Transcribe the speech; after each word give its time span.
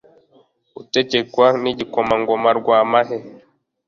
gutegekwa 0.75 1.45
n'igikomangoma 1.61 2.49
rwamahe 2.59 3.17